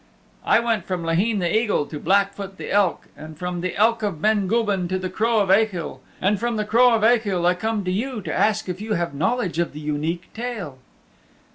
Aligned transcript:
"I 0.43 0.59
went 0.59 0.85
from 0.85 1.03
Laheen 1.05 1.37
the 1.37 1.55
Eagle 1.55 1.85
to 1.85 1.99
Blackfoot 1.99 2.57
the 2.57 2.71
Elk, 2.71 3.07
and 3.15 3.37
from 3.37 3.61
the 3.61 3.75
Elk 3.77 4.01
of 4.01 4.19
Ben 4.19 4.47
Gulban 4.47 4.87
to 4.87 4.97
the 4.97 5.11
Crow 5.11 5.41
of 5.41 5.51
Achill, 5.51 6.01
and 6.19 6.39
from 6.39 6.55
the 6.55 6.65
Crow 6.65 6.95
of 6.95 7.03
Achill, 7.03 7.45
I 7.45 7.53
come 7.53 7.83
to 7.85 7.91
you 7.91 8.19
to 8.23 8.33
ask 8.33 8.67
if 8.67 8.81
you 8.81 8.93
have 8.93 9.13
knowledge 9.13 9.59
of 9.59 9.73
the 9.73 9.79
Unique 9.79 10.33
Tale." 10.33 10.79